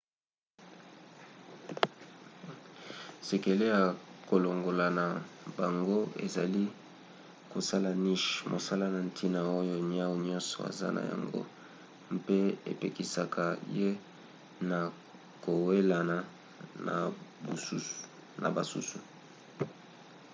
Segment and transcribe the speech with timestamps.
[3.27, 3.83] sekele ya
[4.27, 5.05] kolonga na
[5.57, 6.63] bango ezali
[7.51, 11.41] kosala niche mosala ya ntina oyo niau nyonso aza na yango
[12.15, 12.37] mpe
[12.71, 13.43] epekisaka
[13.77, 13.89] ye
[14.69, 14.79] na
[15.43, 16.17] kowelana
[18.43, 18.97] na basusu